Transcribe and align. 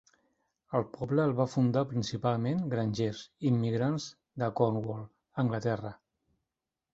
El 0.77 0.85
poble 0.93 1.25
el 1.27 1.33
van 1.39 1.49
fundar 1.55 1.83
principalment 1.91 2.63
grangers 2.71 3.21
immigrants 3.51 4.09
de 4.45 4.49
Cornwall, 4.61 5.05
Anglaterra. 5.45 5.95